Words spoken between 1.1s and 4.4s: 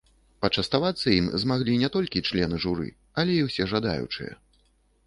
ім змаглі не толькі члены журы, але і ўсе жадаючыя.